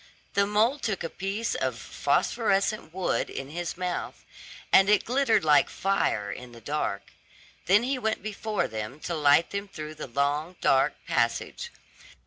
[0.33, 4.25] The mole took a piece of phosphorescent wood in his mouth,
[4.73, 7.11] and it glittered like fire in the dark;
[7.67, 11.69] then he went before them to light them through the long, dark passage.